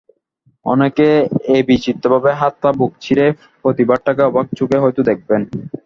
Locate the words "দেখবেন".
5.09-5.41